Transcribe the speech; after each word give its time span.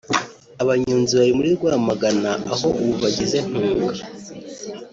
Abanyonzi 0.63 1.13
bari 1.19 1.31
muri 1.37 1.49
Rwamagana 1.57 2.31
aho 2.53 2.67
ubu 2.81 2.93
bageze 3.03 3.37
Ntunga 3.47 4.03